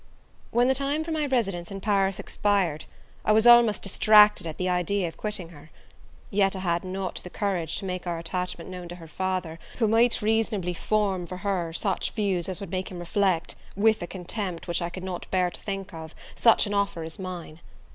When 0.49 0.67
the 0.67 0.73
time 0.73 1.03
for 1.03 1.11
my 1.11 1.27
residence 1.27 1.69
in 1.69 1.79
Paris 1.79 2.17
expired, 2.17 2.85
I 3.23 3.31
was 3.31 3.45
almost 3.45 3.83
distracted 3.83 4.47
at 4.47 4.57
the 4.57 4.67
idea 4.67 5.07
of 5.07 5.15
quitting 5.15 5.49
her; 5.49 5.69
yet 6.31 6.55
I 6.55 6.59
had 6.61 6.83
not 6.83 7.17
the 7.23 7.29
courage 7.29 7.75
to 7.75 7.85
make 7.85 8.07
our 8.07 8.17
attachment 8.17 8.67
known 8.67 8.87
to 8.87 8.95
her 8.95 9.07
father, 9.07 9.59
who 9.77 9.87
might 9.87 10.19
reasonably 10.23 10.73
form 10.73 11.27
for 11.27 11.37
her 11.37 11.71
such 11.71 12.09
views 12.13 12.49
as 12.49 12.59
would 12.59 12.71
make 12.71 12.89
him 12.89 12.97
reflect, 12.97 13.53
with 13.75 14.01
a 14.01 14.07
contempt 14.07 14.67
which 14.67 14.81
I 14.81 14.89
could 14.89 15.03
not 15.03 15.29
bear 15.29 15.51
to 15.51 15.61
think 15.61 15.93
of, 15.93 16.15
such 16.33 16.65
an 16.65 16.73
offer 16.73 17.03
as 17.03 17.19
mine. 17.19 17.59